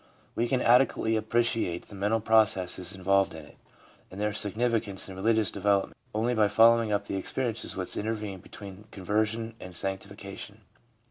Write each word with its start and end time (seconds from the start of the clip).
We 0.33 0.47
can 0.47 0.61
adequately 0.63 1.15
appreciate 1.15 1.83
the 1.83 1.93
mental 1.93 2.19
processes 2.19 2.91
involved 2.93 3.35
in 3.35 3.45
it, 3.45 3.57
and 4.09 4.19
their 4.19 4.33
significance 4.33 5.07
in 5.07 5.15
religious 5.15 5.51
development, 5.51 5.95
only 6.15 6.33
by 6.33 6.47
following 6.47 6.91
up 6.91 7.05
the 7.05 7.17
ex. 7.19 7.31
periences 7.31 7.75
which 7.75 7.95
intervene 7.95 8.39
between 8.39 8.85
conversion 8.89 9.53
and 9.59 9.75
sanctification. 9.75 10.61